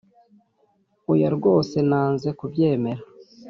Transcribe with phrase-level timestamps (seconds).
[1.11, 3.01] oya rwose nanze kubyemera